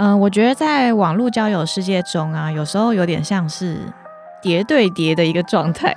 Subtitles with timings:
[0.00, 3.76] 嗯，我觉得在网络交友世界中啊，有时候有点像是
[4.40, 5.94] 叠对叠的一个状态。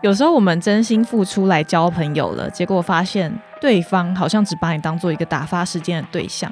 [0.00, 6.50] 有时候我们真心付出来交朋友了，结果发现对方好像只把你当做一个打发时间的对象，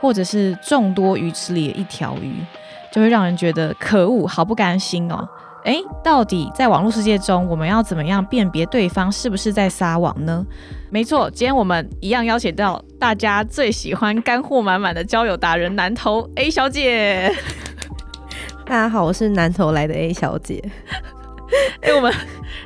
[0.00, 2.44] 或者是众多鱼池里的一条鱼，
[2.90, 5.28] 就会让人觉得可恶，好不甘心哦。
[5.64, 10.44] 哎，到底在网络世界中，我们要怎么样辨别对方是不是在撒网呢？
[10.90, 17.34] 没错，今天我们一样邀请到大家最喜欢干货满满的交友达人南投 A 小姐。
[18.64, 20.62] 大家好，我是南投来的 A 小姐。
[21.82, 22.12] 哎，我们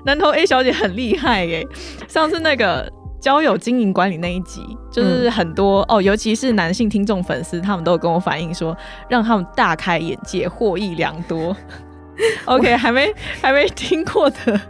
[0.05, 1.67] 南投 A 小姐很厉害耶！
[2.07, 2.89] 上次那个
[3.19, 8.77] 交友经营管理那一集，就是很多哦，尤其是男性听众粉丝，他们都有跟我反映说，
[9.09, 11.57] 让他们大开眼界，获益良多。
[12.45, 13.13] OK，还没
[13.43, 14.61] 还没听过的，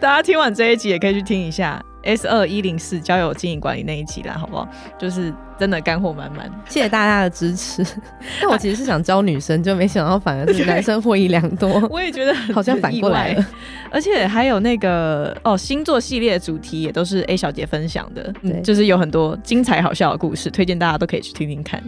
[0.00, 1.82] 大家听完这一集也可以去听一下。
[2.08, 4.66] S 二一零四交友经营管理那一集啦，好不好？
[4.98, 7.84] 就是真的干货满满，谢谢大家的支持。
[8.40, 11.86] 但我其实是想教女生，就没想到反而是 男生获益良多。
[11.90, 13.46] 我也觉得 好像反过来了，
[13.90, 21.82] 而且还有那个哦，星座系列主题也都是 A 小姐分享的，嗯，就是有很多精彩好笑的故事，推荐大家都可以去听听看。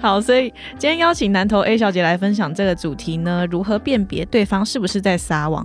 [0.00, 5.64] 好，所以今天邀请南投 A 小姐来分享这个主题呢，如何辨别对方是不是在撒网？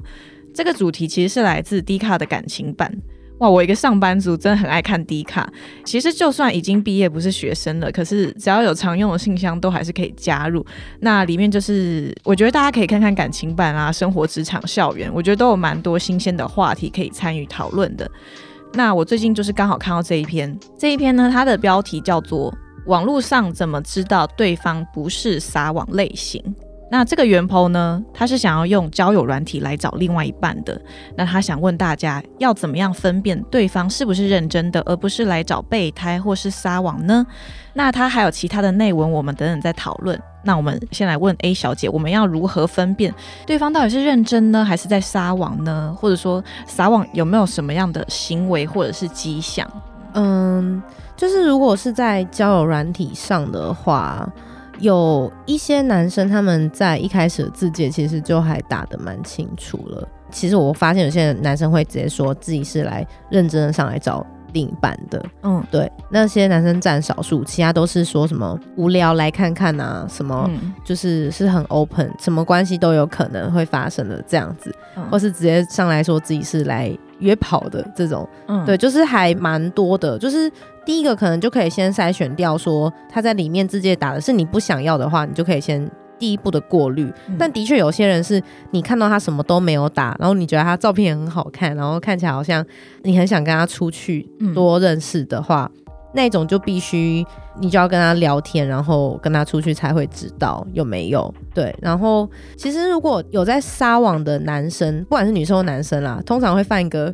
[0.54, 2.92] 这个主题其实是来自 D 卡的感情版。
[3.40, 5.48] 哇，我一个上班族真的很爱看 D 卡。
[5.84, 10.66] 其实就算已经毕业不是学生了，可是只要有常用的信箱，都还是可以加入。
[11.02, 18.10] 那里面就是我觉得大家可以看看感情版啊，生活、职场、校园，我觉得都有蛮多新鲜的话题可以参与讨论的。
[18.74, 22.52] 那我最近就是刚好看到这一篇，这一篇呢，它的标题叫做
[22.88, 26.42] 《网络上怎么知道对方不是撒网类型》。
[26.90, 30.80] 那这个元剖呢，他是想要用交友软体来找另外一半的。
[31.18, 37.26] 那他想问大家，要怎么样分辨对方是不是认真的，而不是来找备胎或是撒网呢？
[37.74, 40.18] 那他还有其他的内文，我们等等再讨论。
[40.44, 43.14] 那我们先来问 A 小姐，我们要如何分辨
[43.46, 45.94] 对方到底是认真呢，还是在撒网呢？
[46.00, 49.70] 或者说撒网有没有什么样的行为或者是迹象？
[50.14, 50.82] 嗯，
[51.18, 54.26] 就是如果是在交友软体上的话。
[54.80, 60.08] 有一些男生他们在一开始的字界其实就还打得蛮清楚了。
[60.30, 65.24] 其实我发现有些男生会直接说自己是来认真的上来找另一半的。
[65.44, 70.50] 嗯，对，那些男生占少数，其他都是说什么无聊来看看啊，什么
[70.84, 74.74] 就是是很 open，什么关系都有可能会发生的这样子，
[75.10, 78.28] 或是直接上来说自己是来约跑的这种。
[78.48, 80.52] 嗯，对，就是还蛮多的，就是。
[80.88, 85.86] 第一个可能就可以先筛选掉，说他在里面直接打的是你不想要的话，你就可以先
[86.18, 87.12] 第一步的过滤。
[87.38, 88.42] 但的确有些人是
[88.72, 92.66] 你看到他什么都没有打，然后你觉得他照片很好看，然后看起来好像
[93.04, 94.26] 你很想跟他出去
[94.56, 95.70] 多认识的话，
[96.18, 97.24] 那种就必须
[97.60, 101.74] 你就要跟他聊天，然后跟他出去才会知道有没有对。
[101.80, 107.14] 然后其实如果有在撒网的男生，不管是女生或男生啦，通常会犯一个。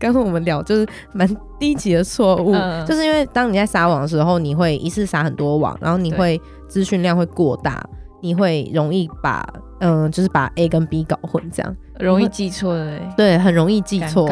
[0.00, 1.28] 刚刚我们聊就是蛮
[1.60, 2.52] 低级的错误，
[2.84, 7.80] 就是因为当你在撒网的时候，你会一次撒很多网，然后你会资讯量会过大，
[8.20, 9.46] 你会容易把
[9.78, 14.28] 嗯，就是把 A 跟 B 搞混，这样容易记错的，对，很容易记错。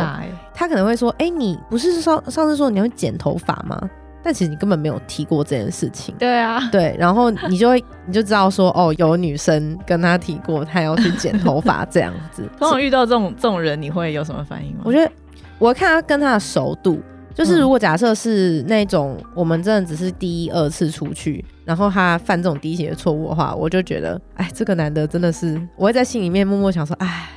[0.53, 3.81] 他可能会说：“哎，你不是上上次说你要剪头发吗？”
[4.23, 6.15] 但其实你根本没有提过这件事情。
[6.19, 12.49] 对啊，对，然后你就会你就知道说：“哦，有女生跟他提过，他要去剪头发这样子。
[12.59, 14.83] ”通常遇到这种这种人，你会有什么反应吗？
[14.85, 15.11] 我觉得。
[15.59, 17.03] 我看他跟他的熟度，
[17.35, 27.29] 就是如果假设是那种我们真的只是第一二次出去，然后他犯这种低级的错误的话，我就觉得，哎，这个男的真的是，我会在心里面默默想说，哎，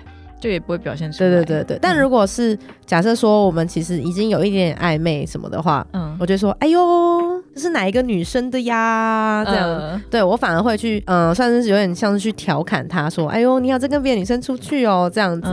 [0.43, 1.29] 就也不会表现出来。
[1.29, 1.79] 对对对对。
[1.81, 6.81] 但如果是假设说我们其实已经有一点暧昧什么的话，嗯，我就说，哎呦。
[7.55, 9.45] 这是哪一个女生的呀？
[9.45, 15.47] 这样，对我反而会去，嗯，算是有点像是去调侃他，说，哎呦，你好，在跟别的女生出去哦，这样子，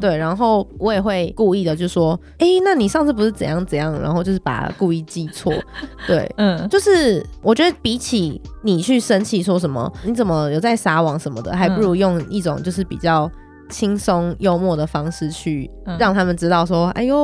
[0.00, 5.52] 对，然后我也会故意的就说，哎，那你上次不是怎样怎样，然后就是把故意记错，
[6.08, 13.30] 对，嗯，就是我觉得比起你去生气说什么，你怎么有在撒网什么的，还不如用一种就是比较。
[13.68, 17.14] 轻松幽默的方式去让他们知道说：“哎呦，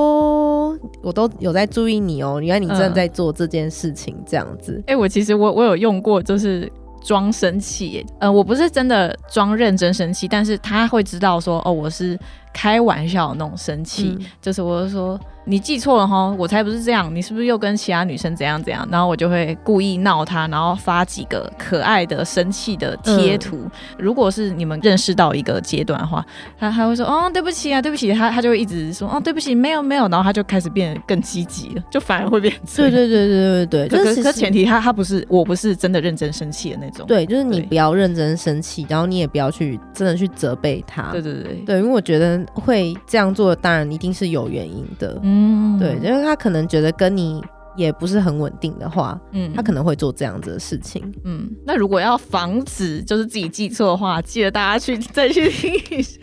[1.02, 4.82] 我都有在注意你哦，原来你真的在做这件事情。”这样子。
[4.86, 6.70] 哎，我其实我我有用过，就是
[7.02, 12.18] 装生气，呃，我不是真的装认真生气，但是他会知道说，哦，我是
[12.52, 15.18] 开玩笑那种生气，就是我就说。
[15.44, 18.86] 你记错了哈，我才不是这样，你是不是又跟其他女生怎样怎样？
[18.90, 23.68] 然后我就会故意闹他，然后发几个可爱的生气的贴图。
[23.98, 26.24] 如果是你们认识到一个阶段的话，
[26.58, 32.52] 他还会说哦对不起啊对不起，他他就会一直说哦对不起没有没有，然后他就开始变得更积极了，就反而会变。
[32.76, 37.06] 对对对对对对，可是前提他他不是我不是真的认真生气的那种。
[37.06, 41.10] 对，就是你不要认真生气，然后你也不要去真的去责备他。
[41.12, 45.18] 对对对对，因为我觉得会这样做，当然一定是有原因的。
[45.22, 45.29] 嗯，
[45.78, 47.42] 对，因为他可能觉得跟你
[47.76, 51.02] 也不是很稳定的话，嗯，他可能会做这样子的事情。
[51.24, 56.18] 嗯，那如果要防止就是自己记错的话，记得大家去 再去听一下。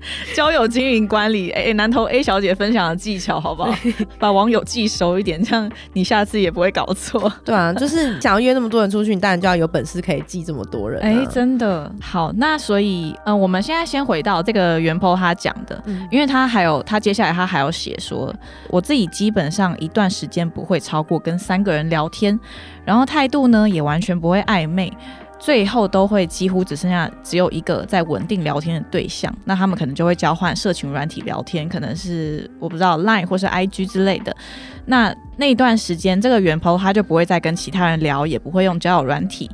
[0.34, 3.74] 交友经营管理，哎，南投 A 小姐分享的技巧，好不好？
[4.18, 7.32] 把网友记熟一点，这样你下次也不会搞错。
[7.44, 11.00] 对啊，就是想要约那么多人出去，你当然就要有本事可以记这么多人。
[11.02, 12.32] 哎，真的好。
[12.36, 18.34] 那所以，嗯，我们现在先回到这个袁坡他讲的，因为他还有他接下来他还要写说，
[18.70, 22.38] 我自己基本上一段时间不会超过跟三个人聊天，
[22.84, 24.92] 然后态度呢也完全不会暧昧。
[25.38, 34.36] 最后都会几乎只剩下只有一个在稳定聊天的对象，那他们可能就会交换社群软体聊天，可能是我不知道 Line 或是 IG 之类的。
[34.84, 39.48] 那那段时间，这个元抛他就不会再跟其他人聊，也不会用交友软体，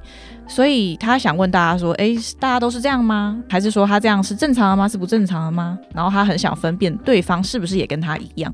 [0.46, 3.42] 所以他想问大家说：哎，大家都是这样吗？
[3.48, 4.88] 还是说他这样是正常的吗？
[4.88, 5.78] 是不正常的吗？
[5.92, 8.52] 然后他很想分辨对方是不是也跟他一样。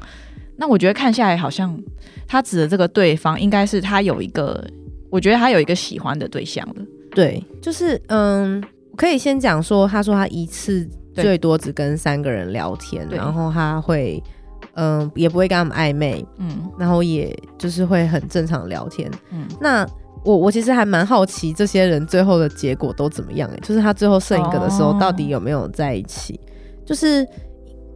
[0.56, 1.78] 那我觉得看下来，好像
[2.26, 4.66] 他指的这个对方应该是他有一个，
[5.10, 6.74] 我觉得他有一个喜欢的对象了。
[7.14, 8.62] 对，就是嗯，
[8.96, 14.22] 可以先讲说，他说他一次最多只跟三个人聊天，然后他会
[14.74, 19.46] 嗯，也不会跟他们暧昧，嗯，然后也就是会很正常聊天，嗯。
[19.60, 19.86] 那
[20.24, 26.38] 我我其实还蛮好奇这些人最后的结果都怎么样哎，就是他最后剩一个的时候到底有没有在一起？
[26.86, 27.26] 就是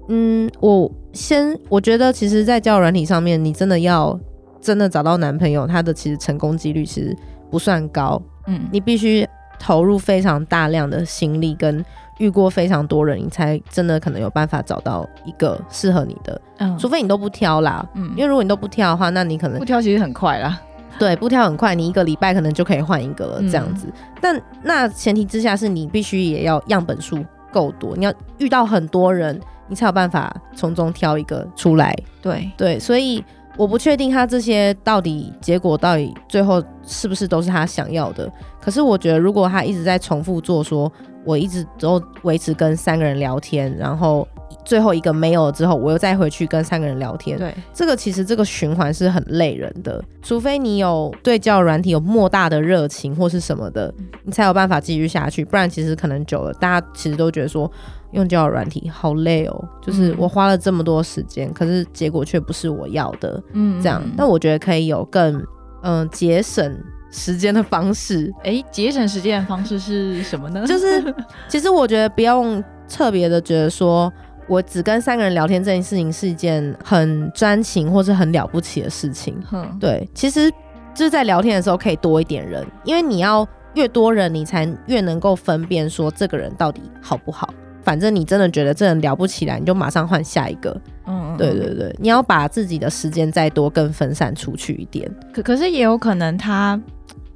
[0.08, 4.18] 嗯，我先我觉得其实，在交友软体上面，你真的要
[4.60, 7.16] 真的找到男朋友，他的其实成功几率其实
[7.50, 8.20] 不算高。
[8.46, 9.26] 嗯，你必须
[9.58, 11.84] 投入非常大量的心力，跟
[12.18, 16.40] 遇过非常多人，你才真的可能有办法找到一个适合你的。
[16.58, 17.84] 嗯，除非你都不挑啦。
[17.94, 20.60] 嗯，因为如果你都不挑的话，那你可能不挑其实很快啦。
[20.98, 23.88] 对，不挑很快，你一个礼拜可能就可以换一个了这样子。
[24.20, 27.18] 但那前提之下是你必须也要样本数
[27.50, 31.96] 够多，你要遇到很多人，你才有办法从中挑一个出来。
[32.22, 33.24] 对对，所以。
[33.56, 38.30] 我不确定他这些到底结果到底最后是不是都是他想要的。
[38.60, 40.90] 可是我觉得，如果他一直在重复做，说
[41.24, 44.26] 我一直都维持跟三个人聊天，然后
[44.64, 50.02] 最后一个没有了之后，我又再回去跟三个人聊天，对，这个其实这个循环是很累人的。
[50.22, 53.92] 除非你有对教软体有莫大的热情或是什么的，
[54.24, 55.44] 你才有办法继续下去。
[55.44, 57.70] 不然其实可能久了，大家其实都觉得说。
[58.14, 64.02] 用交友软体好累哦，就是我花了这么多时间，可是结果却不是我要的，嗯，这样。
[64.16, 65.44] 那我觉得可以有更
[65.82, 66.78] 嗯节省
[67.10, 68.32] 时间的方式。
[68.42, 70.66] 哎，节省时间的方式是什么呢？
[70.66, 71.14] 就是
[71.48, 74.12] 其实我觉得不用特别的觉得说
[74.46, 79.36] 我只跟三个人聊天这件事情是一件很专情或是很了不起的事情。
[79.80, 80.50] 对，其实
[80.94, 87.52] 就是在聊天的时候可以多一点人，因为你要越多人，你才越能够分辨说这个人到底好不好。
[87.84, 90.74] 反正你真的觉得这人聊不起来，你就马上换下一个。
[91.06, 95.08] 嗯，对对对，你要把自己的时间再多更分散出去一点。
[95.34, 96.80] 可可是也有可能他，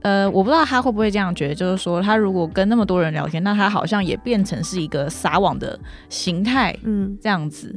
[0.01, 5.79] 呃，我不知道他会不会这样觉得，就是说他如果跟那么多人聊天，那他好像也变成是一个撒网的
[6.09, 6.75] 形态。
[6.85, 7.75] 嗯，这样子，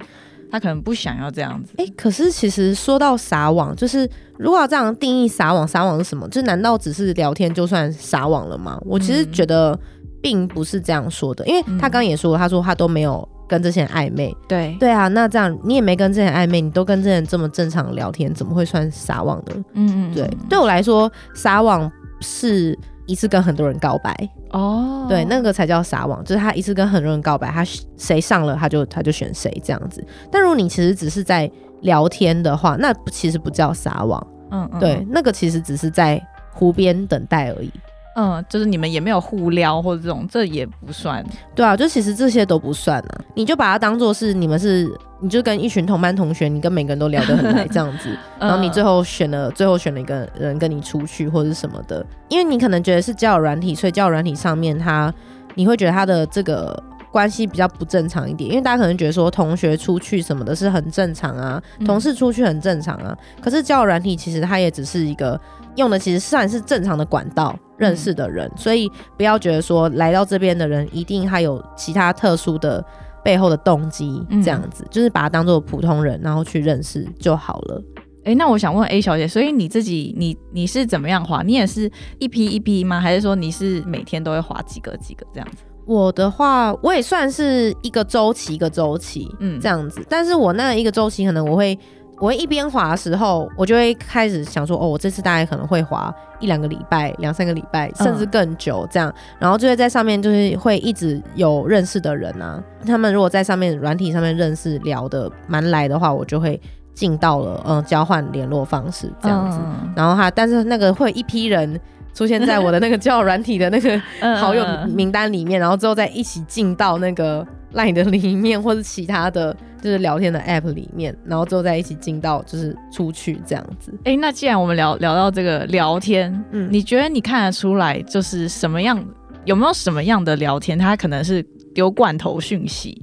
[0.50, 1.74] 他可能不想要这样子。
[1.78, 4.10] 哎，可是其实说到撒网，就是
[4.40, 6.26] 如果要这样定义撒网，撒网是什么？
[6.30, 8.82] 就难道只是聊天就算撒网了吗？
[8.86, 9.78] 我其实觉得。
[10.22, 14.36] 并不是这样说的，因为他刚刚也说，他说他都没有跟这些人暧昧。
[14.48, 19.56] 对对啊，那这样你也没跟这些人暧昧，你都跟这些人这么正常聊天，怎么会算撒网呢？
[19.74, 24.16] 嗯嗯，对，对我来说，撒网是一次跟很多人告白
[24.52, 27.66] 哦，对，那个才叫撒网，就是他一次跟很多人告白，他
[27.98, 30.06] 谁上了他就他就选谁这样子。
[30.32, 31.50] 但如果你其实只是在
[31.82, 36.22] 聊天的话，那其实不叫撒网，嗯嗯，对，那个其实只是在
[36.54, 37.72] 湖边等待而已。
[38.16, 41.26] 嗯，就是你们也没有互撩或者这种，这也不算。
[41.56, 44.92] 对啊，就其实这些都不算啊，你就把它当做是你们是，
[45.22, 55.14] 你就跟一群同班同学，你跟每个人都聊得很来这样子， 然后你最后选了，最后选了一个人跟你出去或者什么的，因为你可能觉得是交友软体，所以交友软体上面他，
[55.56, 56.78] 你会觉得他的这个
[57.14, 65.40] 关系比较不正常一点，因为大家可能觉得说同学出去什么的是很正常啊，同事出去很正常啊，可是交友软体其实它也只是一个。
[65.76, 72.84] 用的其实算是正常的管道认识的人，所以不要觉得说来到这边的人一定还有其他特殊的
[73.24, 77.82] 背后的动机，这样子就是把他当做普通人，然后去认识就好了。
[78.24, 81.42] 哎，那我想问 A 小姐，所以你自己你你是怎么样滑？
[81.42, 83.00] 你也是一批一批吗？
[83.00, 85.64] 还是说你是每天都会滑几个几个这样子？
[85.88, 90.06] 我的话，我也算是一个周期一个周期，嗯，这样子。
[90.08, 91.78] 但是我那一个周期可能我会。
[92.22, 99.12] 我会一边滑的时候，我就会开始想说，哦，我这次大概可能会滑一两个礼拜、两三个礼拜，甚至更久这样。
[99.40, 102.64] 然后就会在上面，就是会一直有认识的人啊。
[102.86, 106.62] 他们如果在上面软体上面认识聊的蛮来的话，我就会
[106.94, 109.58] 进到了嗯交换联络方式这样子。
[109.96, 111.80] 然后哈，但是那个会一批人
[112.14, 114.00] 出现在我的那个 交友软体的那个
[114.38, 117.44] 好友名单里面，然后之后再一起进到那个。
[117.74, 123.94] Line 的里面或是其他的就是聊天的 App 里面，然后之后再一起进到就是出去这样子。
[124.04, 129.04] 哎，那既然我们聊聊到这个聊天，嗯，你觉得你看得出来就是什么样？
[129.46, 130.78] 有没有什么样的聊天？
[130.78, 131.42] 他可能是
[131.74, 133.02] 丢罐头讯息？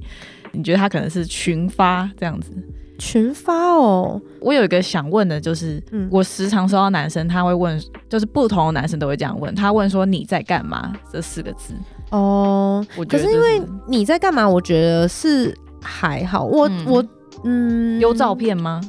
[0.51, 2.51] 你觉得他可能是群发这样子？
[2.97, 11.73] 群发哦，我有一个想问的，就是嗯我时常收到男生他会问，就是不同的男生都会这样问，他问说你在干嘛这四个字。
[12.11, 14.47] 哦，可是因为你在干嘛？
[14.47, 16.43] 我觉得是还好。
[16.43, 17.03] 我我
[17.43, 18.81] 嗯，丢照片吗？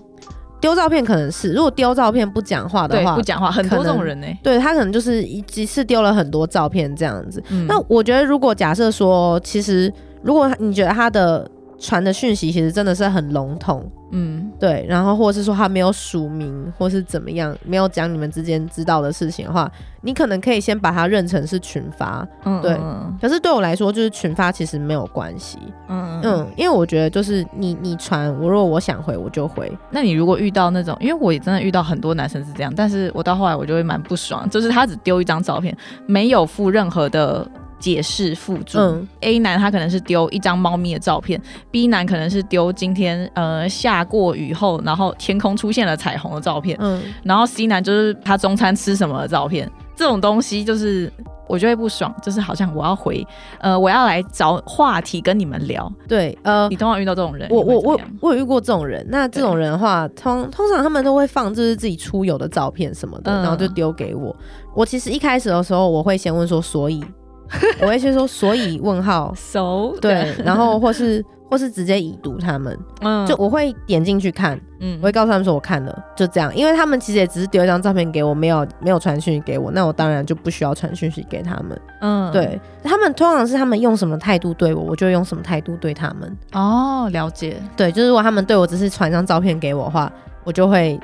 [0.60, 4.26] 丢照片可能是，如果丢照片不讲话的话，不讲话，很多这种人呢。
[4.42, 7.42] 对他可能就是一几次丢了很多照片这样子。
[7.66, 11.50] 那我觉得，如果假设说，其实如果你觉得他的。
[11.80, 19.70] 传的讯息其实真的是很笼统，嗯，对，然后或者是说他没有署名，或是怎么样，没有讲你们之间知道的事情的话，
[20.02, 22.78] 你可能可以先把它认成是群发，嗯，对。
[23.18, 25.58] 可是对我来说，就是群发其实没有关系，
[25.88, 29.72] 嗯嗯，因为我觉得就是你你传我，如果我想回我就回。
[29.90, 35.74] 那你如果遇到那种，因为我也真的遇到很多男生是这样，但是我到后来我就会蛮不爽，就是他只丢一张照片，
[36.06, 37.48] 没有附任何的。
[37.80, 38.78] 解释附注
[39.20, 51.10] ，A 男他可能是丢一张猫咪的照片，B 男可能是丢今天呃下过雨后，然后天空出现了彩虹的照片，嗯，然后 C 男就是他中餐吃什么的照片，这种东西就是
[51.48, 53.26] 我就会不爽，就是好像我要回，
[53.58, 64.36] 呃，我要来找话题跟你们聊，对，呃，你通常遇到这种人，我我我我有遇过这种人，那这种人的话，通通常他们都会放就是自己出游的照片什么的，然后就丢给我，
[64.74, 67.02] 我其实一开始的时候我会先问说，所以。
[67.80, 69.32] 我会先说，所以问号。
[69.36, 69.96] 熟。
[70.00, 82.60] 对，然后或是或是直接已读他们，嗯，就我会点进去看，嗯，我会告诉他们说我看了，就这样，因为他们其实也只是丢一张照片给我，没有没有传讯息给我，那我当然就不需要传讯息给他们，嗯，对。
[82.84, 86.38] 他们通常是他们用什么态度对我，我就用什么态度对他们。
[86.52, 90.10] 哦，了解，对，就是如果他们对我只是传张照片给我的话，
[90.44, 90.98] 我就会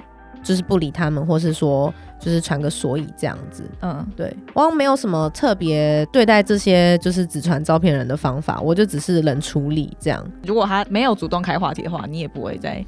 [0.46, 1.92] 就是不理他们，或是说。
[2.18, 10.26] 就是传个所以这样子，嗯，对，我没有什么特别对待这些就是只传照片人的方法，我就只是冷处理这样。
[10.42, 12.82] 如果他没有主动开话题的话，你也不会再，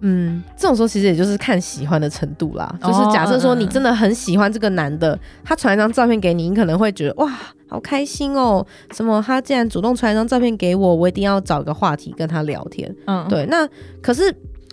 [0.00, 2.68] 嗯，这种时候其实也就是看喜欢的程度啦。
[2.82, 7.32] 就是假设说你真的很喜欢这个男的，他传一张照片给你，你可能会觉得哇，
[7.68, 12.92] 好开心哦，什么他竟然主动传一张照片给我，我一定要找个话题跟他聊天。
[13.06, 13.64] 嗯，对，那
[14.02, 14.32] 可是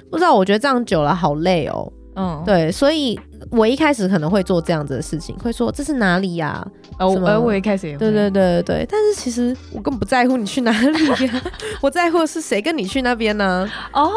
[0.10, 1.94] 不知道，我觉得这样久了好累哦。
[2.16, 3.20] 嗯，对，所以
[3.50, 6.66] 我一开始可能会做这样子的事情，会说这是哪里呀？
[6.98, 11.42] 呃，我我一开始也对对对对，但是其实我根本不在乎你去哪里呀，
[11.82, 13.70] 我在乎的是谁跟你去那边呢？
[13.94, 14.12] 哦。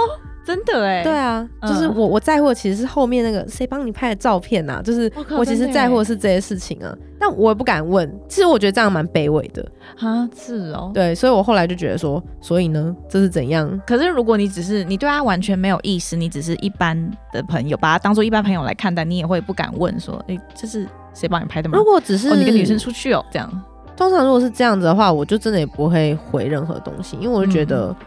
[0.49, 6.90] 真的哎，对啊，就是我我在乎的其实是后面那个谁帮你拍的照片呐，就是我其实在乎的是这些事情啊，
[7.21, 9.62] 但我也不敢问，其实我觉得这样蛮卑微的
[9.99, 13.78] 啊，是哦，对，所以我后来就觉得说，所以呢，这是怎样？
[13.87, 16.99] 可是如果你只是你对他完全没有意思，你只是一般
[17.31, 21.76] 的朋友，把他当做一般朋友来看待，你也会不敢问说，哎，这是谁帮你拍的吗？
[21.76, 23.62] 如果只是你跟女生出去哦，这样，
[23.95, 27.95] 通常如果是这样子的话，我就真的也不会回任何东西，因为我就觉得。
[28.00, 28.07] 嗯，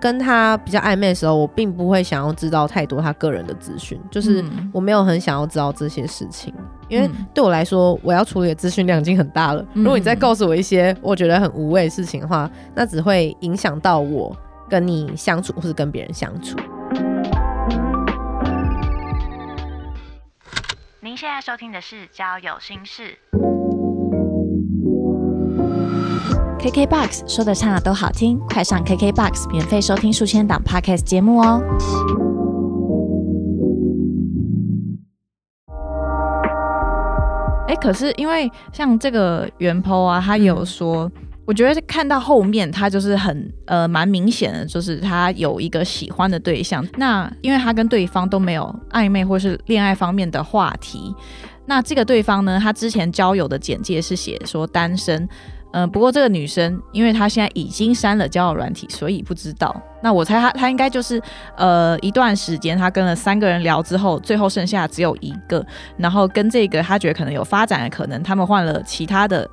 [0.00, 6.54] 跟他比较暧昧的时候，我并不会想要知道太多他个人的资讯，就是我没有很想要知道这些事情，
[6.88, 9.64] 因为对我来说，我要处理的资讯量已经很大了。
[9.74, 14.36] 如果你再告诉我一些我觉得很无谓的事情的话，那只会影响到我
[14.68, 16.56] 跟你相处或是跟别人相处。
[21.00, 23.18] 您现在收听的是交友心事。
[26.58, 31.62] KKBOX 说的唱的都好听，快上 KKBOX 免费收听数千档 Podcast 节目哦！
[37.68, 41.10] 哎，可是因为像这个袁抛啊，他有说，
[41.44, 46.84] 我觉得看到后面，他就是很呃蛮明显的，就是他有一个喜欢的对象。
[46.96, 51.14] 那因为他跟对方都没有暧昧或是恋爱方面的话题，
[51.66, 55.28] 那这个对方呢，他之前交友的简介是写说单身。
[55.72, 59.74] 嗯，不过这个女生，因为她现在已经删了交友软体，所以不知道。
[60.02, 61.20] 那我猜她，她应该就是
[61.56, 65.64] 呃一段时间，她跟了三个人聊之后，最后剩下只有一个，
[65.96, 69.48] 然后跟这个她觉得可能有发展的可能，他们换了其他的。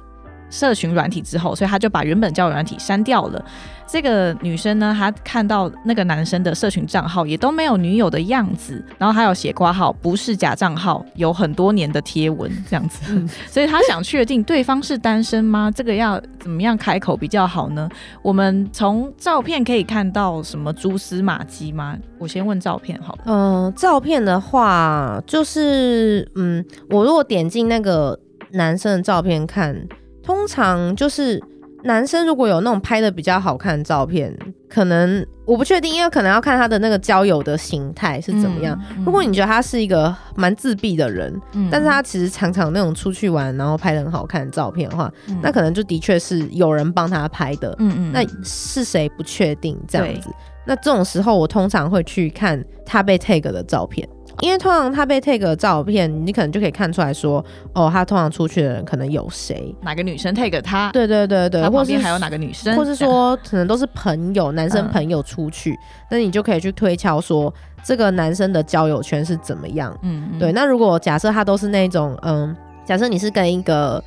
[0.53, 3.43] 社群软体之后，所以他就把原本交友软体删掉了。
[3.85, 13.27] 这个女生呢，她看到那个男生的社群账号也都没有女友的样子，然后还有写挂号，不是假账号，有很多年的贴文这样子。
[13.49, 15.69] 所以她想确定对方是单身吗？
[15.69, 17.89] 这个要怎么样开口比较好呢？
[18.21, 21.97] 我们从照片可以看到什么蛛丝马迹吗？
[22.17, 23.23] 我先问照片好了。
[23.25, 28.17] 嗯，照片的话，就是嗯，我如果点进那个
[28.53, 29.87] 男生的照片看。
[30.23, 31.41] 通常就是
[31.83, 34.33] 男生如果有那种拍的比较好看的照片，
[34.69, 38.79] 可能我不确定，因为可能要看他的那个交友的形态是怎么样。
[39.05, 41.37] 如果你觉得他是一个蛮自闭的人，
[41.69, 45.11] 但是他其实常常那种出去玩，然后拍的很好看的照片的话，
[45.41, 47.75] 那可能就的确是有人帮他拍的。
[47.79, 50.29] 嗯嗯，那是谁不确定这样子？
[50.65, 54.07] 那这种时候，我通常会去看他被 tag 的照片。
[54.41, 60.91] 因为通常他被 take 的照片，你可能就可以看出来说，哦，他通常出去的人可能有谁，哪个女生 take 他？
[60.91, 65.77] 对对对对，或者还有哪个女生，或是说可能都是朋友，男生朋友出去，
[66.09, 69.97] 那你就可以去推敲说这个男生的交友圈是怎么样。
[70.01, 70.51] 嗯，对。
[70.51, 74.03] 那如果假设他都是那种，嗯，假设你是跟一个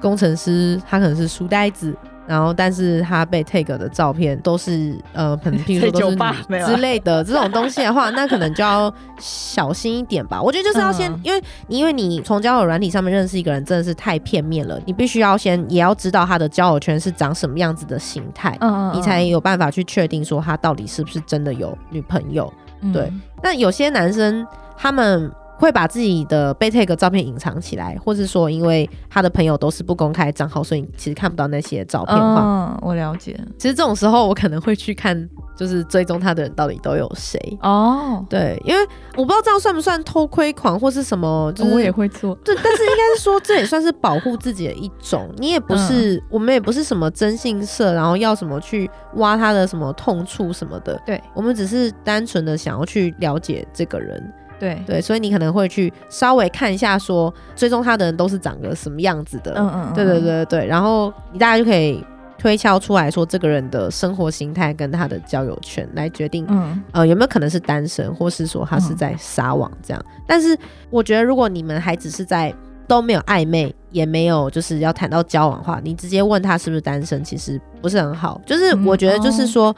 [0.00, 1.94] 工程师，他可能是书呆子。
[2.30, 10.40] 然后，但是他被 take 的照片都是呃，可能 譬如说都是之类的这种东西的话， 那可能就要小心一点吧。
[10.40, 22.52] 我觉得就是要先，因为因为你从交友软体上面认识一个人真的是太片面了，你必须要先也要知道他的交友圈是长什么样子的形态，嗯你才有办法去确定说他到底是不是真的有女朋友。
[22.92, 24.46] 对，那有些男生
[24.76, 25.28] 他们。
[25.60, 32.16] 会把自己的被 take 照片隐藏起来，或是说因为他的朋友都是不公开账号，所以其实看不到那些照片。
[32.16, 33.38] 嗯，我了解。
[33.58, 37.38] 其实这种时候，我可能会去看，就是追踪他的人到底都有谁。
[37.60, 38.82] 哦，对，因为
[39.16, 41.52] 我不知道这样算不算偷窥狂或是什么。
[41.58, 42.34] 我也会做。
[42.36, 45.28] 对，但是应该是说这也算是保护自己的一种。
[45.36, 50.98] 你也不是，我们也不是什么征信社，然后要什么去挖他的什么痛处什么的。
[51.04, 54.32] 对，我们只是单纯的想要去了解这个人。
[54.60, 59.54] 对对，所以你可能会去稍微看一下，说追踪他的人都是长个什么样子的。
[59.56, 62.04] 嗯嗯，对对对对然后你大家就可以
[62.38, 70.04] 推敲出来说，这个人的生活形态跟他的交友圈来决定，嗯呃有没有可能是单身，或是说他是在撒网这样。
[70.26, 70.56] 但是
[70.90, 72.54] 我觉得，如果你们还只是在
[72.86, 78.40] 都没有暧昧，也没有就是要谈到交往的话，你直接问他是不是单身，其实不是很好。
[78.44, 79.74] 就是我觉得，就是说。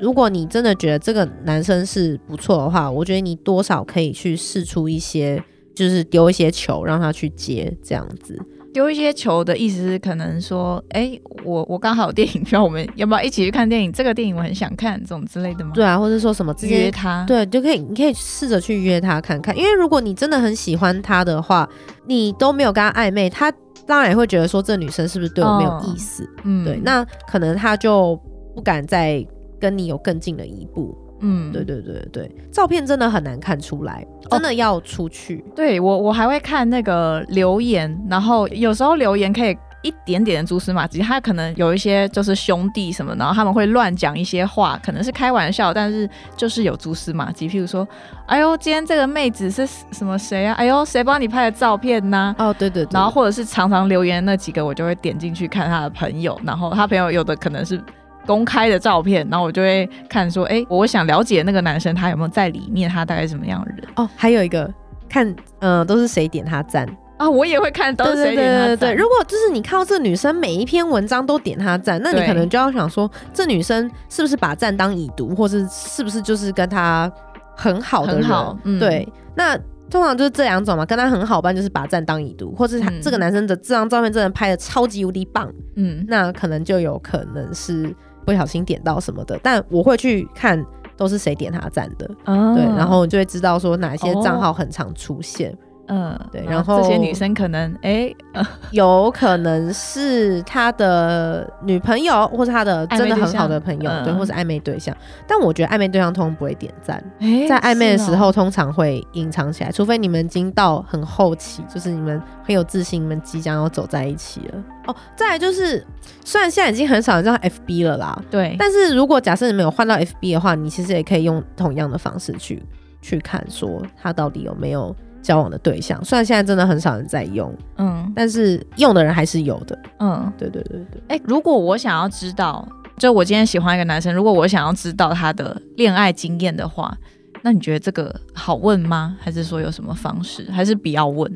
[0.00, 5.42] 如果你真的觉得这个男生是不错的话，我觉得你多少可以去试出一些，
[5.74, 8.38] 就是丢一些球让他去接，这样子。
[8.72, 13.92] 丢一些球的意思是可能说，哎，我我刚好有电影票，我们要不要一起去看电影？
[13.92, 15.70] 这个电影我很想看，这种之类的吗？
[15.72, 17.24] 对啊，或者说什么直接约他？
[17.24, 19.56] 对，就可以，你可以试着去约他看看。
[19.56, 21.68] 因为如果你真的很喜欢他的话，
[22.08, 23.48] 你都没有跟他暧昧，他
[23.86, 26.28] 当然也会觉得说这女生是不是对我没有意思？
[26.42, 28.20] 嗯，对，那可能他就
[28.56, 29.24] 不敢再。
[29.64, 35.42] 跟你有更近的一步，嗯，对对对对，照片真的很难看出来，真的要出去。
[35.56, 47.48] 对我，我还会看那个留言，然后有时候留言可以一点点的蛛丝马迹，他可能有一些就是兄弟什么，然后他们会乱讲一些话，可能是开玩笑，但是就是有蛛丝马迹。
[47.48, 47.88] 譬如说，
[48.26, 50.52] 哎呦，今天这个妹子是什么谁啊？
[50.58, 52.36] 哎呦，谁帮你拍的照片呢？
[52.38, 57.82] 哦，对对，然后或者是常常留言那几个，我就会点进去看他的朋友，然后他朋友有的可能是。
[58.26, 64.08] 公开的照片，然后我就会看说，哎，我想了解那个男生他有没有在里面，他大概什么样的人哦。
[64.16, 64.72] 还有一个
[65.08, 67.28] 看，呃，都是谁点他赞啊？
[67.28, 68.96] 我也会看都是谁点他赞。
[68.96, 77.10] 如果就是你看到这女生每一篇文章都点他赞，那你可能就要想说，这女生是不是把赞当已读，或是是不是就是跟他
[77.56, 78.78] 很好的人？
[78.80, 79.56] 对，那
[79.90, 87.94] 通常就是这两种嘛，跟他很好，办就是把赞当已读，或是他这个男生的这张照片真的拍的超级无敌棒，嗯，那可能就有可能是。
[88.24, 90.64] 不小心点到什么的，但我会去看
[90.96, 92.06] 都是谁点他赞的，
[92.54, 98.10] 对，然后你就会知道说哪些账号很常出现，嗯，对，然后这些女生可能哎，
[98.72, 104.96] 有可能是他的女朋友，或是他的真的很好的朋友，对，或是暧昧对象。
[105.26, 107.02] 但我觉得暧昧对象通常不会点赞，
[107.48, 114.64] 在暧昧的时候通常会隐藏起来，除非你们已经到很后期，就是你们很有自信，你们即将要走在一起了。
[114.86, 115.84] 哦，再来就是，
[116.24, 122.62] 虽然现在已经很少人知道 FB 了啦，对，但是如果假设你们有换到 FB 的话，你其实也可以用同样的方式去
[123.02, 124.94] 去看，说他到底有没有。
[125.24, 131.02] 交往的对象，虽然现在真的很少人在用，嗯，但是用的人还是有的，嗯，对对对对。
[131.08, 136.94] 哎，如果我想要知道，就我今天喜欢一个男生，如果我想要知道他的恋爱经验的话，
[137.40, 139.16] 那你觉得这个好问吗？
[139.18, 140.46] 还是说有什么方式？
[140.52, 141.32] 还是不要问？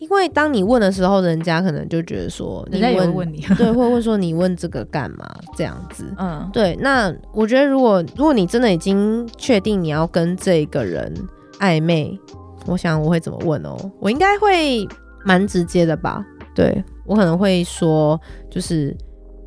[0.00, 5.24] 因为当你问的时候，人家可能就觉得说，人家也会问你， 对，会问说你问这个干嘛？
[5.56, 6.76] 这样子，嗯，对。
[6.80, 11.14] 那我觉得，如果如果你真的已经确定你要跟这个人
[11.60, 12.18] 暧昧。
[12.66, 13.76] 我想我会怎么问哦？
[13.98, 14.86] 我应该会
[15.24, 16.24] 蛮直接的吧？
[16.54, 18.20] 对我可能会说，
[18.50, 18.96] 就是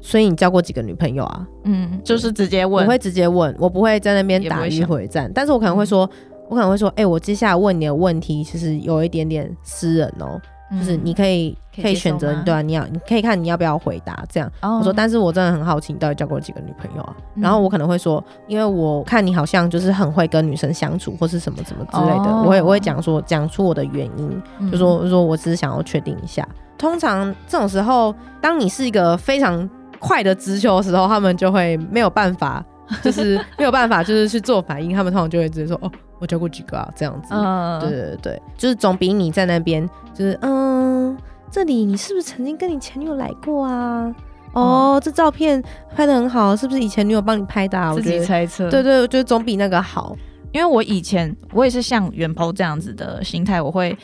[0.02, 1.48] 所以你交过几个女朋友啊？
[1.64, 5.32] 嗯，就是直接问，我会直接问，我不会在那边打迂回战。
[5.34, 6.10] 但是我可能会说，
[6.50, 10.42] 我可能会说，哎，我接下来问你的问题其实有一点点私人哦。
[10.80, 14.52] 就是你可以可以选择，对啊，你要你可以看你要不要回答这样。
[14.62, 17.16] 我说，但是我真的很好奇，你到底交过几个女朋友啊？
[17.36, 22.36] 然后我可能会说，因为我看你好像就是很会跟女生相处，或是什么什么之类的。
[22.44, 26.48] 我会我会讲说，讲出我的原因，就说说我只是想要确定一下。
[26.78, 32.64] 通常这种时候，当你是一个非常快的直球的时候，他们就会没有办法，
[33.02, 34.94] 就是没有办法，就是去做反应。
[34.96, 35.92] 他们通常就会直接说，哦。
[36.24, 36.90] 我交过几个啊？
[36.96, 41.18] 这样子，嗯对对对，就是总比你在那边，就是嗯，
[41.52, 44.16] 这里你是不是曾经跟你前女友来过啊？
[44.54, 45.62] 哦，这照片
[45.94, 47.78] 拍的很好，是不是以前女友帮你拍的？
[47.78, 47.94] 啊？
[47.94, 50.16] 自己猜测，对对，我觉得总比那个好。
[50.54, 53.98] 因为我以前我也是像元抛这样子的心态，我会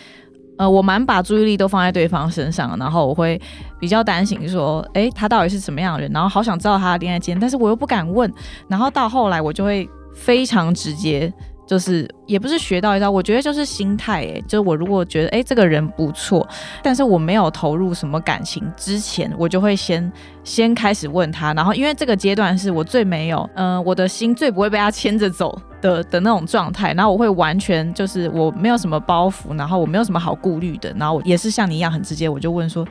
[0.57, 3.39] 呃，我蛮把注意力都放在对方身上，然后我会
[3.79, 6.11] 比较担心说，哎，他到底是什么样的人？
[6.11, 8.33] 然后好想知道他的恋爱经验，但是我又不敢问。
[8.67, 11.31] 然后到后来，我就会非常直接。
[11.69, 16.47] 就是也不是学到一招，我觉得就是心态哎，就是我如果觉得哎这个人不错，
[16.81, 20.11] 但是我没有投入什么感情之前，我就会先
[20.43, 32.83] 先开始问他，然后因为这个阶段是我最没有，嗯，我的心最不会被他牵着走的的那种状态，然后我会完全就是我没有什么包袱，然后我没有什么好顾虑的，然后也是像你一样很直接，我就问说。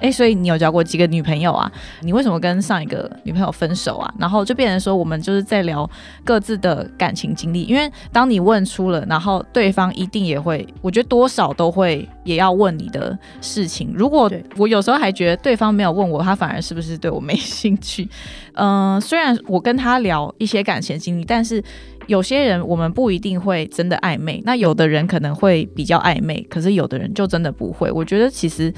[0.00, 1.70] 哎，所以你有交过几个女朋友啊？
[2.02, 4.14] 你为什么跟上一个女朋友分手啊？
[4.18, 5.88] 然后就变成说，我们就是在聊
[6.24, 7.62] 各自的感情经历。
[7.62, 13.92] 因为当你问出了，然后对方一定也会，我觉得多少都会也要问你的事情。
[13.94, 18.08] 如果我有时候还觉得对方没有问我，他反而是不是对我没兴趣？
[18.54, 21.62] 嗯，虽然我跟他聊一些感情经历，但是
[22.06, 24.42] 有些人我们不一定会真的暧昧。
[24.44, 27.90] 那有的人可能会比较暧昧，可是有的人就真的不会。
[27.90, 28.72] 我觉得其实。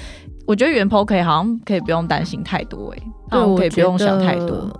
[0.47, 4.71] 我觉得原 po 可以，好像可以不用担心太多，哎，对，可以不用想太多。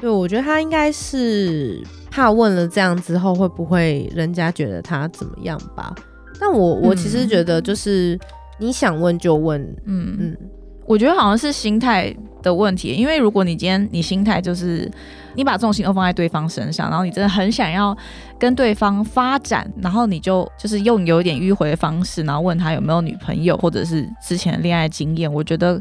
[0.00, 5.94] 对，我觉得他应该是怕问了这样之后会不会人家觉得他怎么样吧？
[6.40, 8.18] 但我我其实觉得就是
[8.58, 10.36] 你想问就问，嗯嗯。
[10.86, 14.90] 我觉得好像是心态的问题，因为如果你今天你心态就是
[15.34, 17.96] 你把重心都放在对方身上，然后你真的很想要
[18.38, 25.80] 跟对方发展，然后你就就是用有一点迂回的方式，然后问他有没有女朋友或者是之前的恋爱经验，我觉得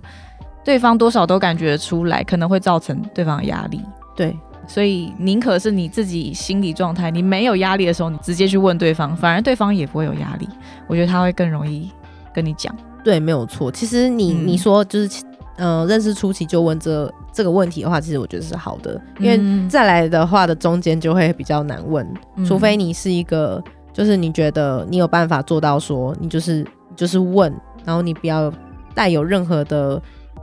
[0.63, 3.81] 对方多少都感觉出来，可能会造成对方的压力。
[4.15, 10.47] 对，所以宁可是你自己心理状态你没有压力的时候，你直接去问对方，反而对方也不会有压力。
[10.87, 11.91] 我觉得他会更容易
[12.33, 12.75] 跟你讲。
[13.03, 13.71] 对，没有错。
[13.71, 15.23] 其实你你说就是，
[15.55, 22.05] 呃，认识初期就问这这个问题的话，其实我觉得是好的，因为再来的话的中间就会比较难问，
[22.45, 26.65] 除非你是一个，就是你觉得你有办法做到说，你就是
[26.97, 27.49] 就是问，
[27.85, 28.53] 然后你不要
[28.93, 30.01] 带有任何的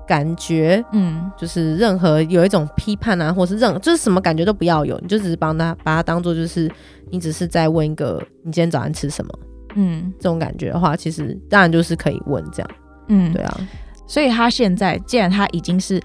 [0.08, 6.66] 感觉，嗯，就是任何有一种批判啊，或是任就是什么感觉都不要有，你就只是帮他把它当做就是
[7.10, 9.38] 你只是在问一个你今天早上吃什么。
[9.74, 12.70] 嗯，这种感觉的话，其实当然就是可以问这样。
[13.08, 13.60] 嗯，对啊。
[14.08, 16.00] 所以他现在既然他已经是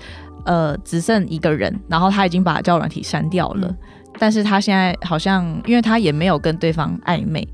[0.46, 3.76] 呃只剩一个人，然后他已经把交友软体删掉了，
[4.20, 7.48] 但是他现在好像因为他也没有跟对方暧昧，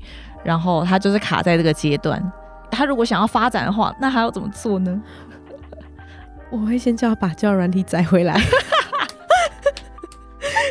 [0.44, 2.20] 然后他就是卡在这个阶段。
[2.70, 5.02] 他如果想要发展的话，那还要怎么做呢？
[6.50, 8.40] 我会先叫他把交友软体载回来。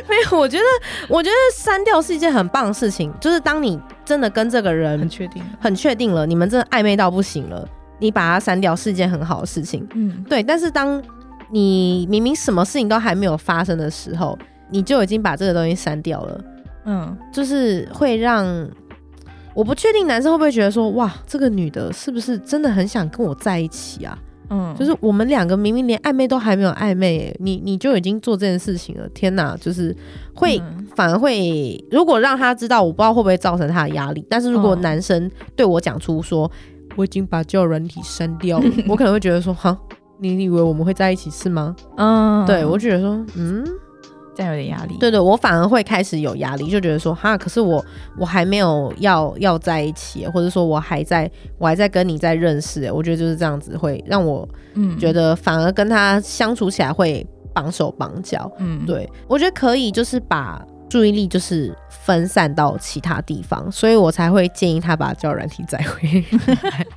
[0.08, 0.64] 没有，我觉得，
[1.10, 3.14] 我觉得删掉是一件很棒的事情。
[3.20, 7.68] 就是当你真的跟这个人很确定、很确定了，你们真的暧昧到不行了，
[8.00, 9.86] 你把它删掉是一件很好的事情。
[9.96, 10.42] 嗯，对。
[10.42, 11.02] 但是当
[11.52, 14.38] 你明明什么事情都还没有发生的时候，
[14.70, 16.44] 你就已经把这个东西删掉了。
[16.86, 18.46] 嗯，就是会让
[19.54, 24.18] 我不确定男生会不会觉得说，哇，这个女的是不是真的很想跟我在一起啊？
[24.50, 29.58] 嗯，就是我们两个明明连暧昧都还没有暧昧，你你就已经做这件事情了，天哪！
[29.60, 29.94] 就是
[30.34, 30.58] 会
[30.96, 34.26] 反而会，如果让他知道，我不知道会不会造成他的压力。
[34.30, 36.50] 但是如果男生对我讲出说，
[36.96, 39.78] 我已经把交友软体删掉了， 我可能会觉得说，哈，
[40.20, 41.76] 你以为我们会在一起是吗？
[41.98, 43.66] 嗯，对我觉得说，嗯。
[44.36, 47.84] 这样有点压力，对对，我反而会开始有压力，就觉得说哈，可是我
[48.20, 51.28] 我还没有要要在一起，或者说我还在
[51.58, 54.96] 我还在跟你在认识，我觉得就是这样子会让我嗯。
[55.00, 66.24] 觉得反而跟他相处起来会绑手绑脚，嗯，对我觉得可以就是把注意力就是分散到其他地方，所以我才会建议他把交软体载回，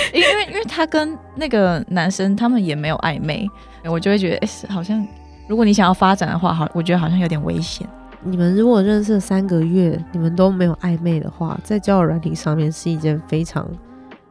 [0.14, 3.48] 因为因为他跟那个男生他们也没有暧昧，
[3.84, 5.06] 我就会觉得哎好像。
[5.48, 7.88] 如果你想要发展的话，好，我觉得好像有点危险。
[8.22, 13.66] 你们如果认识三个月，你们都没有暧昧的话，在交友软体上面是一件非常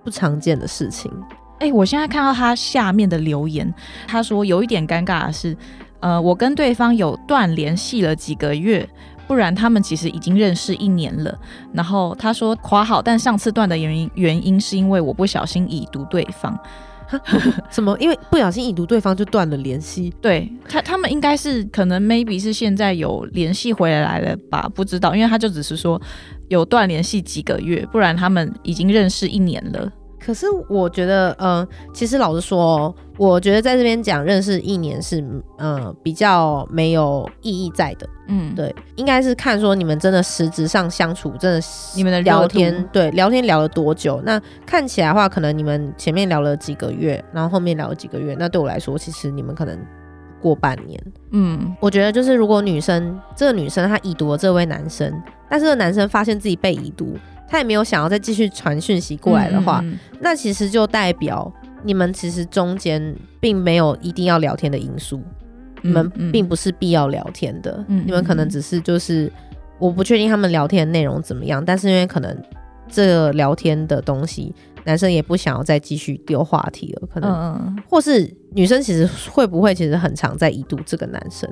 [0.03, 1.11] 不常见的事情。
[1.57, 3.73] 哎，我现在看到他下面的留言，
[4.07, 5.57] 他说有一点尴尬的是，
[6.01, 8.87] 呃，我跟对方有断联系了几个月，
[9.27, 11.37] 不然他们其实已经认识一年了。
[11.73, 16.57] 然后他说夸好，但上次断的原因原因是因为我不小心已读对方。
[17.71, 17.97] 什么？
[18.01, 20.13] 因为不小心已读对方就断了联系。
[20.21, 24.69] 对他，他们应该是可能 maybe 是现在有联系回来了吧？
[24.75, 26.01] 不知道，因为他就只是说
[26.49, 29.89] 有断联系几个月，不然他们已经认识一年了。
[30.27, 35.23] 可是我觉得，嗯，其实老实说，我觉得在这边讲认识一年是，
[35.57, 38.05] 嗯，比较没有意义在的。
[38.27, 44.21] 嗯，对，应该是看说你们真的实质上相处，真的你们的聊天，对，聊天聊了多久？
[44.25, 49.79] 那看起来的话，可能你们前面聊了几个月，然后后面聊了几个月，那对我来说，其实你们可能
[50.41, 51.01] 过半年。
[51.31, 55.09] 嗯，我觉得就是如果女生这个女生她已读了这位男生，
[55.49, 57.15] 但是这个男生发现自己被已读。
[57.47, 59.83] 他也没有想要再继续传讯息过来的话，
[60.19, 61.51] 那其实就代表
[61.83, 65.21] 你们其实中间并没有一定要聊天的因素，
[65.81, 69.31] 你们并不是必要聊天的，你们可能只是就是
[69.79, 72.35] 我不确定他们聊天的内容怎么样，但是因为可能
[72.89, 77.31] 这聊天的东西，男生也不想要再继续丢话题了，可能，
[77.87, 81.49] 或是女生其实会不会其实很常在已读这个男生。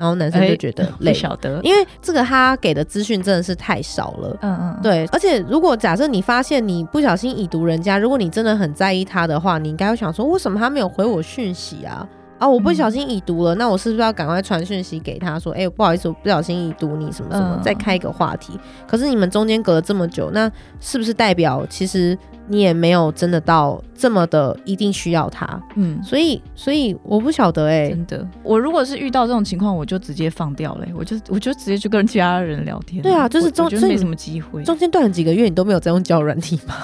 [0.00, 4.36] 然后男生就觉得 累，晓得，因为这个他给的资讯真的是太少了。
[4.40, 5.06] 嗯嗯，对。
[5.12, 12.08] 而且如果假设你发现你不小心已读人家，如果你真的很在意他的话，你应该会想说，为什么他没有回我讯息啊？
[12.40, 18.58] 啊，我不小心已读了，那我是不是要赶快传讯息给他说，哎，不好意思，我不小心已读你什么什么，再开一个话题。
[18.88, 20.50] 可是你们中间隔了这么久，那
[20.80, 22.18] 是不是代表其实？
[22.48, 33.00] 你也没有真的到这么的一定需要他，嗯，所以所以我不晓得哎，真的，我如果是遇到这种情况，我就直接放掉了，我就我就直接去跟其他人聊天。
[33.04, 36.74] 对啊，就是中间没什么机会，中间断了几个月，你都没有在用交友软体吗？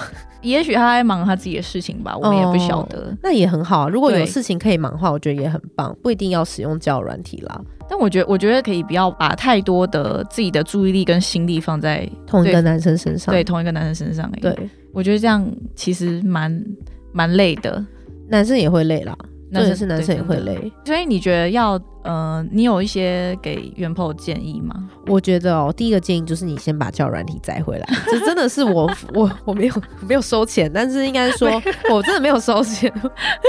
[0.47, 3.15] 也许他在忙他自己的事情吧，我们也不晓得。
[3.21, 7.61] 那也很好啊，如果有事情可以忙的话，我觉得也很棒，不一定要使用交友软体啦。
[7.89, 14.29] 但我觉得，我觉得可以不要把太多的自己的注意力跟心力放在同一个男生身上，对，同一个男生身上。
[14.41, 14.53] 对。
[14.93, 16.65] 我觉得这样其实蛮
[17.11, 17.85] 蛮累的，
[18.27, 19.15] 男生也会累啦，
[19.49, 24.75] 男生是男生也会累，所以你觉得要呃，你有一些给原朋友建议吗？
[25.07, 29.73] 我觉得哦，第一个建议就是你先把教软体载回来， 这真的是我我我没有
[30.07, 31.49] 没有收钱，但是应该说
[31.91, 32.91] 我真的没有收钱，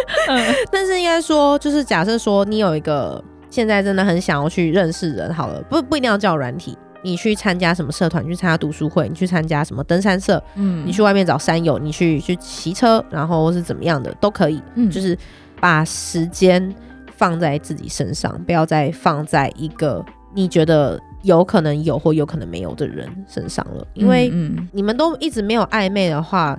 [0.71, 6.77] 但是应该说就是假设说你有一个现在真的很想要去认识人，好了，不不一定要叫软体。
[7.01, 8.27] 你去参加什么社团？
[8.27, 9.09] 去参加读书会？
[9.09, 10.43] 你去参加什么登山社？
[10.57, 11.79] 嗯，你去外面找山友？
[11.79, 13.03] 你去去骑车？
[13.09, 14.61] 然后是怎么样的都可以。
[14.75, 15.17] 嗯，就是
[15.61, 16.75] 把时间
[17.17, 23.87] 放在自己身上，不要再放在一个你觉得有可能有或有可能没有的人身上了。
[23.95, 24.33] 因为
[24.73, 26.59] 你们都一直没有暧昧的话，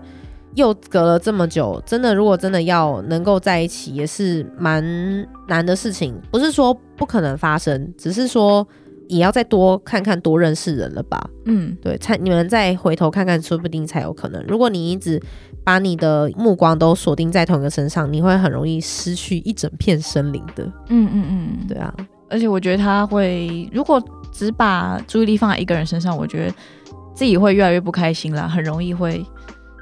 [0.56, 4.84] 又隔了这么久，真的如果真的要能够在一起，也是蛮
[5.48, 6.20] 难的事情。
[6.32, 8.68] 不是说不可能发生，只是说。
[9.10, 11.30] 也要再多看看、多认识人了吧？
[11.46, 14.42] 嗯，对，才你们再回头看看，说不定才有可能。
[14.48, 15.22] 如果你一直
[15.64, 20.64] 把你的目光都锁定在同一个身上，你会很容易失去一整片森林的。
[20.88, 21.94] 嗯嗯嗯，对啊。
[22.30, 26.54] 而且我觉得他会，如果只把注意力放在一个人身上，我觉得
[27.16, 29.26] 自己会越来越不开心啦，很容易会，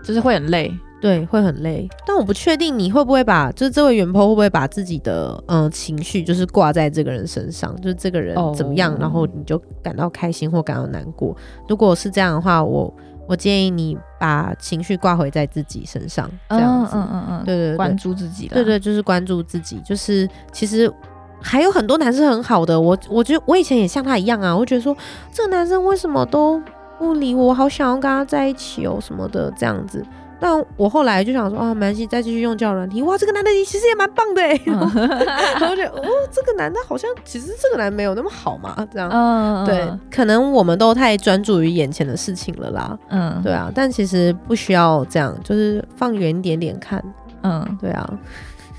[0.07, 0.73] 就是会很累。
[0.99, 11.37] 对，会很累，但我不确定你会不会把，就是这位元婆会不会把自己的嗯情绪，就是挂在这个人身上，就是这个人怎么样，然后你就感到开心或感到难过。
[11.69, 12.91] 如果是这样的话，我
[13.27, 20.91] 我建议你把情绪挂回在自己身上，这样子，嗯嗯嗯，对对，关注自己，对对，就是关注自己，就是其实
[21.39, 24.97] 还有很多男生很好的，我我觉得我以前也像他一样啊，我觉得说
[25.31, 26.59] 这个男生为什么都。
[26.97, 30.05] 不理我，好想要跟他在一起哦什么的这样子。
[30.39, 33.01] 但我后来就想说啊，没关系，再继续用交友软体。
[33.01, 34.49] 哇，这个男的其实也蛮棒的哎。
[35.59, 39.09] 然后就哦，这个男的好像其实这个男没有那么好嘛，这样。
[39.11, 42.95] 嗯，对，可能我们都太专注于眼前的事情了啦。
[43.09, 47.03] 嗯，对啊，但其实不需要这样，就是放远一点点看。
[47.41, 48.07] 嗯，对啊。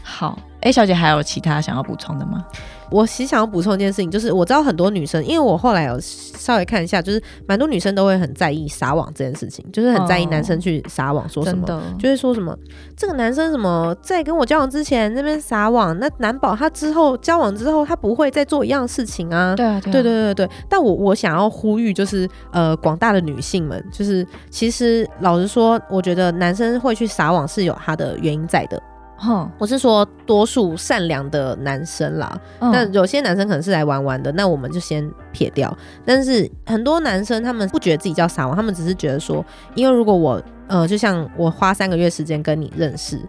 [0.05, 2.45] 好哎小姐还有其他想要补充的吗？
[2.91, 11.67] 我其实想要补充一件事情，就是我知道很多女生，因为我后来有稍微看一下，就是蛮多女生都会很在意撒网这件事情，就是很在意男生去撒网，说什么，
[11.99, 12.57] 就会说什么
[12.97, 19.55] 这个男生什么在跟我交往之前那边撒网，那难保他之后交往之后他不会再做一样事情啊。
[19.55, 20.51] 对啊，对对对对对。
[20.69, 28.83] 但我我想要呼吁，就是呃广大的女性们，就是其实老实说，我觉得男生会去撒网是有他的原因在的。
[29.19, 35.77] 哼，我是说多数善良的男生啦，但有些男生可能是来玩玩的，那我们就先撇掉。
[36.05, 43.21] 但是很多男生他们不觉得自己叫撒网，他们只是觉得说，因为如果我呃，就像我花三个月时间跟你认识。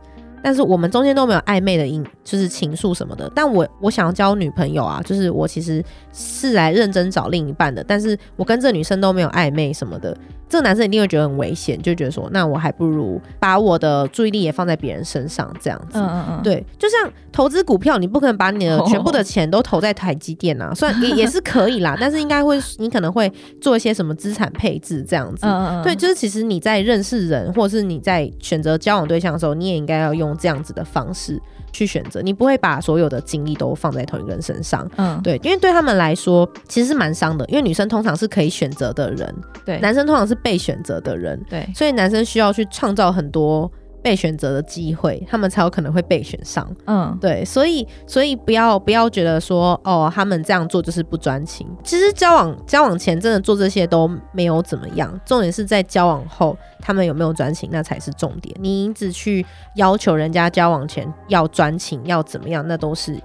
[0.42, 3.32] 但是我们中间都没有暧昧的因，就是情愫什么的。
[3.34, 7.84] 但我我想要交女朋友啊，就是我其实是来认真找另一半的。
[7.84, 10.16] 但是我跟这女生都没有暧昧什么的，
[10.48, 15.98] 这个男生一定会觉得很危险，就觉得说，那我还不如把我的注意力也放在别人身上，这样子。
[15.98, 16.44] 嗯嗯嗯。
[16.44, 25.48] 对，就像投资股票，你不可能把你的全部的钱都投在台积电啊，虽然也也是可以啦，但是应该会，你可能会做一些什么资产配置这样子。
[25.48, 25.84] 嗯嗯嗯。
[25.84, 30.20] 对，就是其实你在认识人，或者是你在选择交往对象的时候，你也应该要。
[30.20, 39.34] 用这样子的方式去选择，你不会把所有的精力都放在同一个人身上，嗯，对，因为对他们来说其实是蛮伤的，因为女生通常是可以选择的人，
[39.66, 43.72] 对，男生通常是被选择的人，对，所以男生需要去创造很多。
[44.02, 46.68] 被选择的机会，他们才有可能会被选上。
[46.86, 51.68] 嗯，对，所以所以不要不要觉得说哦，他们这样做就是不专情。
[51.84, 58.56] 其实交往交往前真的做这些都没有怎么样，重点是在交往后他们有没有专情，那才是重点。
[58.60, 63.20] 你一直去要求人家交往前要专情要怎么样，那都是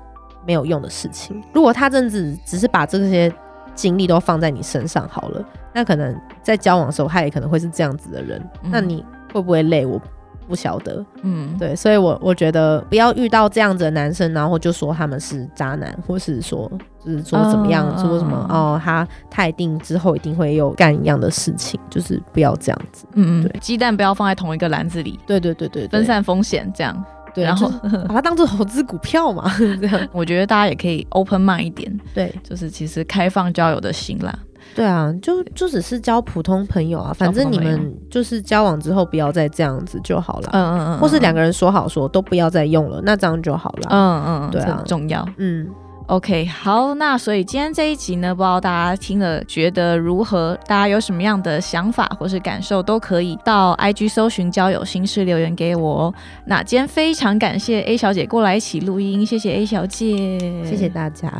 [0.47, 1.41] 没有用的事情。
[1.53, 3.33] 如果他真的只是把这些
[3.75, 8.43] 精力都放在你身上好了，那可能在交往的时候他也可能会是这样子的人。
[8.65, 9.87] 那你会不会累？
[9.87, 10.01] 我。
[10.49, 16.71] 不晓得，嗯，对，所以我我觉得不要遇到这样子的男生，然后就说他们是渣男，或是说
[17.05, 27.05] 就是说怎么样，说什么哦，他他一定之后一定会又干一样的事情，就是不要这样子，嗯嗯，对，鸡蛋不要放在同一个篮子里，对对对对，分散风险这样，
[27.35, 27.71] 对，然后
[28.09, 34.33] 把它当做投资股票嘛， 这样，我觉得大家也可以 open mind 一点，对，就是其实开放交友的心啦。
[34.75, 40.51] 对啊，就就只是交普通朋友啊，反正你们就是交往之后不要再这样子就好了。
[40.53, 43.89] 嗯嗯嗯，或是两个人说好说都不要再用了，那这样就好了。
[43.91, 45.27] 嗯嗯，对啊，重要。
[45.37, 45.69] 嗯。
[46.07, 50.55] OK，好，那所以今天这一集呢，不知道大家听了觉得如何？
[50.67, 56.15] 大家有什么样的想法或是感受，都可以到 IG 搜寻交友心事留言给我哦。
[56.45, 61.33] 那今天非常感谢 A 小姐过来一起录音，谢谢 A 小姐，谢谢大家。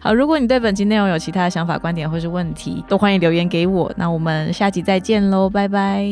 [0.00, 3.92] 好，如果你对本集内容有其他的想法、观点或是问题，都欢迎留言给我。
[3.96, 6.06] 那我们下集再见喽，拜拜，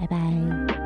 [0.00, 0.85] 拜拜。